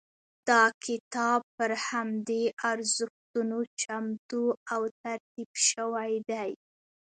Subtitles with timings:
[0.49, 4.43] دا کتاب پر همدې ارزښتونو چمتو
[4.73, 6.51] او ترتیب شوی دی.